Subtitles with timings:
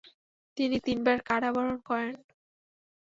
[0.57, 2.13] তিনি তিনবার কারাবরণ করেন।